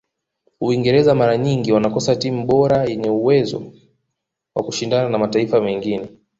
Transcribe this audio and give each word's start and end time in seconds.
uingereza 0.61 1.15
mara 1.15 1.37
nyingi 1.37 1.69
wanakosa 1.75 2.15
timu 2.21 2.41
bora 2.45 2.83
yenyewe 2.85 3.15
uwezo 3.15 3.71
wa 4.55 4.63
kushindana 4.63 5.09
na 5.09 5.17
mataifa 5.17 5.61
mengine 5.61 6.07